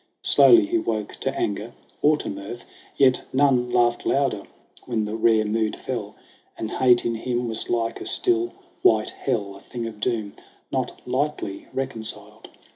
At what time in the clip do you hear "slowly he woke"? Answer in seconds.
0.23-1.17